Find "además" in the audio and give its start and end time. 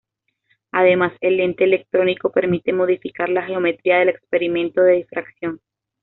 0.71-1.13